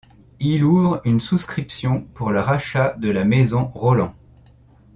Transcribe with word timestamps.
Il 0.39 0.63
ouvre 0.63 0.99
une 1.05 1.19
souscription 1.19 2.01
pour 2.15 2.31
le 2.31 2.39
rachat 2.39 2.95
de 2.97 3.11
la 3.11 3.23
maison 3.23 3.67
Roland. 3.75 4.15